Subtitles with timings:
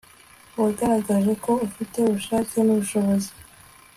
[0.61, 3.31] wagaragaje ko ufite ubushake n'ubushobozi